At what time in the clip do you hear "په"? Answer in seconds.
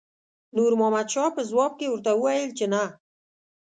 1.35-1.41